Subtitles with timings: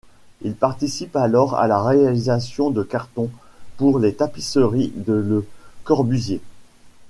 [0.41, 3.29] Il participe alors à la réalisation de cartons
[3.77, 5.45] pour les tapisseries de Le
[5.83, 6.41] Corbusier.